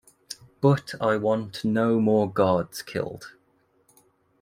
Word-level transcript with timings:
But 0.61 0.95
I 0.99 1.17
want 1.17 1.63
no 1.63 1.99
more 1.99 2.27
guards 2.27 2.81
killed. 2.81 3.33